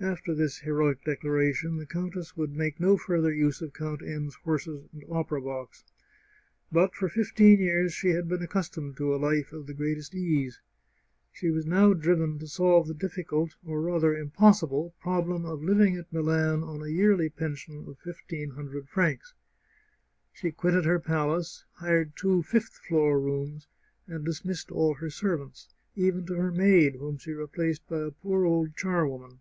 [0.00, 4.34] After this heroic declaration the countess would make no further use of Count N 's
[4.36, 5.82] horses and opera box.
[6.70, 10.60] But for fifteen years she had been accustomed to a life of the greatest ease.
[11.32, 16.12] She was now driven to solve the difficult, or rather impossible, problem of living at
[16.12, 19.34] Milan on a yearly pension of fifteen hundred francs.
[20.32, 23.66] She quitted her palace, hired two fifth floor rooms,
[24.06, 28.44] and dismissed all her servants, even to her maid, whom she replaced by a poor
[28.44, 29.40] old char woman.